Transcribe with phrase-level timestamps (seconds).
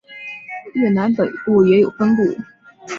[0.73, 2.23] 越南北部也有分布。